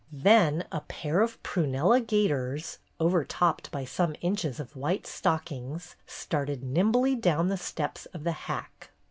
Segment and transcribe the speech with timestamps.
[0.11, 7.13] Then a pair of prunella gaiters, overtopped by some inches of white stockings, started nimbly
[7.13, 8.89] down the steps of the hack.